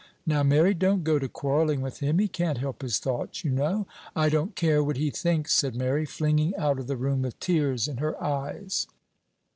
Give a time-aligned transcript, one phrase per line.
[0.25, 3.85] "Now, Mary, don't go to quarrelling with him; he can't help his thoughts, you know."
[4.15, 7.87] "I don't care what he thinks," said Mary, flinging out of the room with tears
[7.87, 8.87] in her eyes.